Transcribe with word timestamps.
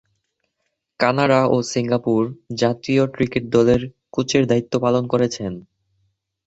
Canada 0.99 1.41
ও 1.45 1.67
Singapore 1.71 2.21
জাতীয় 2.55 3.03
cricket 3.15 3.43
দলের 3.49 3.81
কোচের 4.13 4.43
দায়িত্ব 4.47 4.73
পালন 4.79 5.03
করেছেন। 5.07 5.53